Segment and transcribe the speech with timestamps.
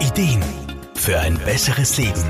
[0.00, 0.44] Ideen
[0.94, 2.22] für ein besseres Leben.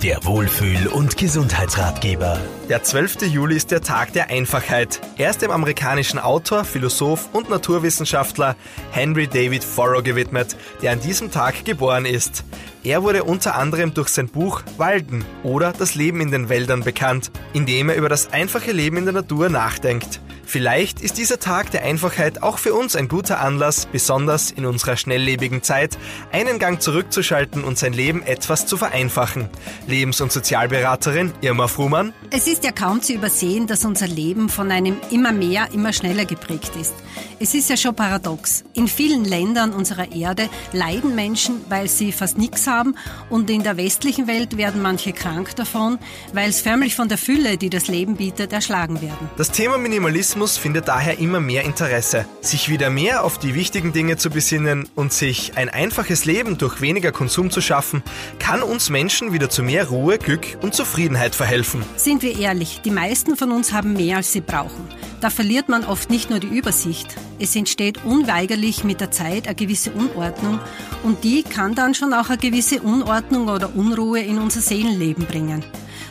[0.00, 2.38] Der Wohlfühl- und Gesundheitsratgeber.
[2.68, 3.22] Der 12.
[3.22, 5.00] Juli ist der Tag der Einfachheit.
[5.18, 8.54] Er ist dem amerikanischen Autor, Philosoph und Naturwissenschaftler
[8.92, 12.44] Henry David Thoreau gewidmet, der an diesem Tag geboren ist.
[12.84, 17.32] Er wurde unter anderem durch sein Buch Walden oder Das Leben in den Wäldern bekannt,
[17.52, 20.20] in dem er über das einfache Leben in der Natur nachdenkt.
[20.50, 24.96] Vielleicht ist dieser Tag der Einfachheit auch für uns ein guter Anlass, besonders in unserer
[24.96, 25.96] schnelllebigen Zeit,
[26.32, 29.48] einen Gang zurückzuschalten und sein Leben etwas zu vereinfachen.
[29.86, 32.12] Lebens- und Sozialberaterin Irma Frumann.
[32.30, 36.24] Es ist ja kaum zu übersehen, dass unser Leben von einem immer mehr, immer schneller
[36.24, 36.94] geprägt ist.
[37.38, 38.64] Es ist ja schon paradox.
[38.74, 42.96] In vielen Ländern unserer Erde leiden Menschen, weil sie fast nichts haben
[43.28, 46.00] und in der westlichen Welt werden manche krank davon,
[46.32, 49.30] weil es förmlich von der Fülle, die das Leben bietet, erschlagen werden.
[49.36, 52.24] Das Thema Minimalismus Minimalismus findet daher immer mehr Interesse.
[52.40, 56.80] Sich wieder mehr auf die wichtigen Dinge zu besinnen und sich ein einfaches Leben durch
[56.80, 58.02] weniger Konsum zu schaffen,
[58.38, 61.82] kann uns Menschen wieder zu mehr Ruhe, Glück und Zufriedenheit verhelfen.
[61.96, 64.88] Sind wir ehrlich, die meisten von uns haben mehr, als sie brauchen.
[65.20, 67.14] Da verliert man oft nicht nur die Übersicht.
[67.38, 70.58] Es entsteht unweigerlich mit der Zeit eine gewisse Unordnung
[71.02, 75.62] und die kann dann schon auch eine gewisse Unordnung oder Unruhe in unser Seelenleben bringen.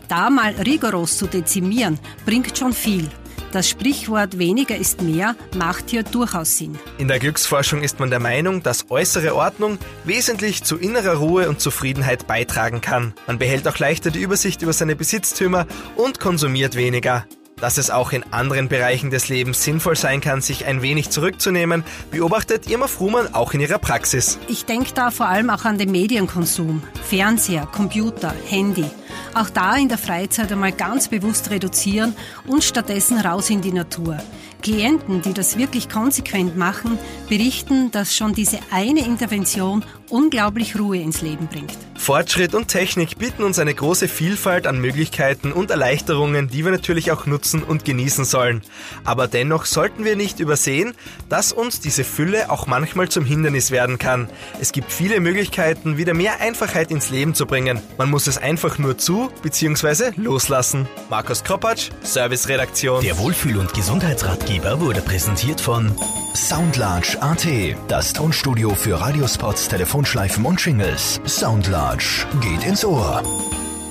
[0.07, 3.09] Da mal rigoros zu dezimieren, bringt schon viel.
[3.51, 6.77] Das Sprichwort weniger ist mehr macht hier durchaus Sinn.
[6.99, 11.59] In der Glücksforschung ist man der Meinung, dass äußere Ordnung wesentlich zu innerer Ruhe und
[11.59, 13.13] Zufriedenheit beitragen kann.
[13.25, 17.25] Man behält auch leichter die Übersicht über seine Besitztümer und konsumiert weniger.
[17.59, 21.83] Dass es auch in anderen Bereichen des Lebens sinnvoll sein kann, sich ein wenig zurückzunehmen,
[22.11, 24.37] beobachtet Irma Frumann auch in ihrer Praxis.
[24.47, 26.81] Ich denke da vor allem auch an den Medienkonsum.
[27.03, 28.85] Fernseher, Computer, Handy.
[29.33, 32.15] Auch da in der Freizeit einmal ganz bewusst reduzieren
[32.47, 34.17] und stattdessen raus in die Natur.
[34.61, 36.97] Klienten, die das wirklich konsequent machen,
[37.29, 41.77] berichten, dass schon diese eine Intervention unglaublich Ruhe ins Leben bringt.
[42.09, 47.11] Fortschritt und Technik bieten uns eine große Vielfalt an Möglichkeiten und Erleichterungen, die wir natürlich
[47.11, 48.63] auch nutzen und genießen sollen.
[49.05, 50.95] Aber dennoch sollten wir nicht übersehen,
[51.29, 54.27] dass uns diese Fülle auch manchmal zum Hindernis werden kann.
[54.59, 57.79] Es gibt viele Möglichkeiten, wieder mehr Einfachheit ins Leben zu bringen.
[57.99, 60.13] Man muss es einfach nur zu bzw.
[60.15, 60.87] loslassen.
[61.11, 63.03] Markus Kropatsch, Serviceredaktion.
[63.03, 65.95] Der Wohlfühl- und Gesundheitsratgeber wurde präsentiert von
[66.33, 67.45] Soundlarge AT,
[67.87, 71.19] das Tonstudio für Radiospots, Telefonschleifen und Shingles.
[71.25, 71.98] Soundlarge
[72.41, 73.23] geht ins Ohr.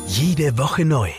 [0.07, 1.11] Jede Woche neu.